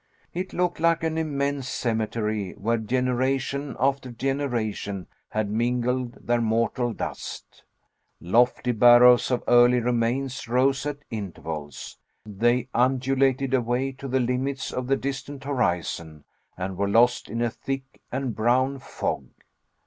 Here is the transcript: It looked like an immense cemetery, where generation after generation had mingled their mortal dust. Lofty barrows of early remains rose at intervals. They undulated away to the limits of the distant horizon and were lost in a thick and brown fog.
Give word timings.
It 0.33 0.51
looked 0.51 0.79
like 0.79 1.03
an 1.03 1.15
immense 1.19 1.69
cemetery, 1.69 2.53
where 2.53 2.79
generation 2.79 3.75
after 3.79 4.09
generation 4.09 5.05
had 5.29 5.51
mingled 5.51 6.17
their 6.25 6.41
mortal 6.41 6.91
dust. 6.91 7.63
Lofty 8.19 8.71
barrows 8.71 9.29
of 9.29 9.43
early 9.47 9.79
remains 9.79 10.47
rose 10.47 10.87
at 10.87 10.97
intervals. 11.11 11.99
They 12.25 12.67
undulated 12.73 13.53
away 13.53 13.91
to 13.99 14.07
the 14.07 14.19
limits 14.19 14.71
of 14.73 14.87
the 14.87 14.97
distant 14.97 15.43
horizon 15.43 16.23
and 16.57 16.77
were 16.77 16.89
lost 16.89 17.29
in 17.29 17.39
a 17.39 17.51
thick 17.51 18.01
and 18.11 18.33
brown 18.35 18.79
fog. 18.79 19.27